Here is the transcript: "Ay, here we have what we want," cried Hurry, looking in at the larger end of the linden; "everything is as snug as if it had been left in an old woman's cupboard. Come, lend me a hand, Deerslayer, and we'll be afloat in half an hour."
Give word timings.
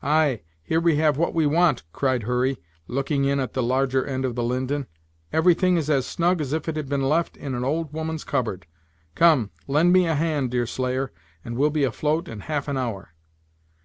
"Ay, 0.00 0.42
here 0.62 0.78
we 0.78 0.94
have 0.94 1.16
what 1.16 1.34
we 1.34 1.44
want," 1.44 1.82
cried 1.92 2.22
Hurry, 2.22 2.56
looking 2.86 3.24
in 3.24 3.40
at 3.40 3.52
the 3.52 3.64
larger 3.64 4.06
end 4.06 4.24
of 4.24 4.36
the 4.36 4.44
linden; 4.44 4.86
"everything 5.32 5.76
is 5.76 5.90
as 5.90 6.06
snug 6.06 6.40
as 6.40 6.52
if 6.52 6.68
it 6.68 6.76
had 6.76 6.88
been 6.88 7.02
left 7.02 7.36
in 7.36 7.52
an 7.52 7.64
old 7.64 7.92
woman's 7.92 8.22
cupboard. 8.22 8.64
Come, 9.16 9.50
lend 9.66 9.92
me 9.92 10.06
a 10.06 10.14
hand, 10.14 10.52
Deerslayer, 10.52 11.10
and 11.44 11.56
we'll 11.56 11.70
be 11.70 11.82
afloat 11.82 12.28
in 12.28 12.42
half 12.46 12.68
an 12.68 12.76
hour." 12.76 13.12